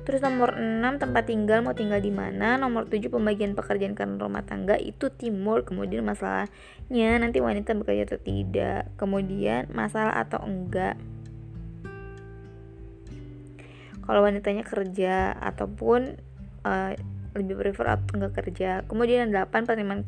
[0.02, 2.58] Terus nomor 6 tempat tinggal mau tinggal di mana.
[2.58, 5.62] Nomor 7 pembagian pekerjaan karena rumah tangga itu timur.
[5.62, 8.90] Kemudian masalahnya nanti wanita bekerja atau tidak.
[8.98, 10.98] Kemudian masalah atau enggak.
[14.02, 16.18] Kalau wanitanya kerja ataupun
[16.66, 16.92] uh,
[17.38, 18.82] lebih prefer atau enggak kerja.
[18.90, 20.02] Kemudian 8 penerimaan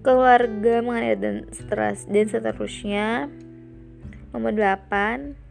[0.00, 3.28] keluarga mengenai dan stres dan seterusnya.
[4.32, 5.45] Nomor 8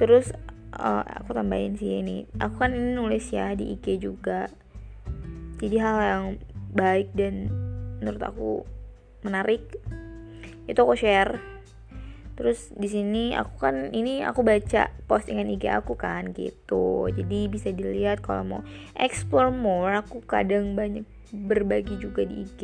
[0.00, 0.32] terus
[0.80, 2.24] uh, aku tambahin sih ini.
[2.40, 4.48] Aku kan ini nulis ya di IG juga.
[5.60, 6.24] Jadi hal yang
[6.72, 7.52] baik dan
[8.00, 8.50] menurut aku
[9.20, 9.60] menarik
[10.64, 11.36] itu aku share.
[12.40, 17.12] Terus di sini aku kan ini aku baca postingan IG aku kan gitu.
[17.12, 18.62] Jadi bisa dilihat kalau mau
[18.96, 22.62] explore more aku kadang banyak berbagi juga di IG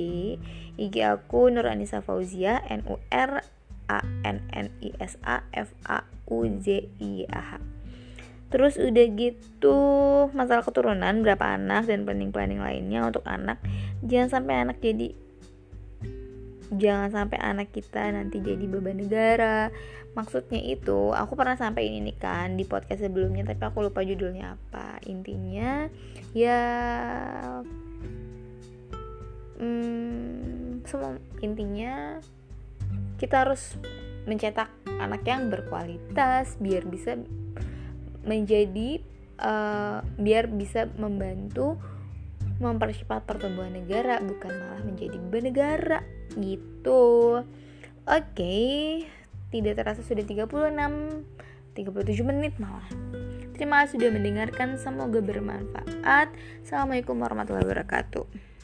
[0.75, 3.45] IG aku Nur Anissa Fauzia N U R
[3.89, 7.53] A N N I S A F A U Z I A H.
[8.47, 9.79] Terus udah gitu
[10.31, 13.59] masalah keturunan berapa anak dan planning-planning lainnya untuk anak.
[14.07, 15.11] Jangan sampai anak jadi
[16.67, 19.71] jangan sampai anak kita nanti jadi beban negara.
[20.17, 25.03] Maksudnya itu aku pernah sampai ini kan di podcast sebelumnya tapi aku lupa judulnya apa.
[25.05, 25.91] Intinya
[26.33, 26.63] ya
[29.59, 32.23] hmm, semua intinya
[33.17, 33.77] kita harus
[34.27, 37.17] mencetak anak yang berkualitas biar bisa
[38.27, 39.01] menjadi
[39.39, 41.79] uh, biar bisa membantu
[42.57, 45.99] mempercepat pertumbuhan negara bukan malah menjadi beban negara
[46.41, 47.45] gitu.
[48.07, 48.81] Oke okay.
[49.53, 50.51] tidak terasa sudah 36
[51.77, 52.89] 37 menit malah.
[53.57, 56.29] Terima kasih sudah mendengarkan semoga bermanfaat.
[56.65, 58.56] Assalamualaikum warahmatullahi wabarakatuh